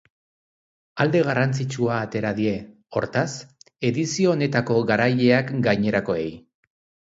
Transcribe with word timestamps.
Alde 1.03 1.19
garrantzitsua 1.27 1.97
atera 2.05 2.31
die, 2.39 2.55
hortaz, 3.01 3.27
edizio 3.91 4.35
honetako 4.39 4.81
garaileak 4.95 5.55
gainerakoei. 5.71 6.29